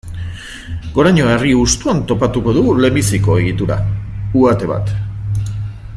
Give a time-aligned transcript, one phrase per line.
[0.95, 3.79] Goraño herri hustuan topatuko dugu lehenbiziko egitura,
[4.41, 4.91] uhate bat.